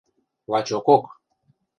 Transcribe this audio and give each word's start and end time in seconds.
–Лачокок! 0.51 1.03